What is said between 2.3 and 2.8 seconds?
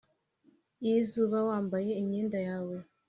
yawe.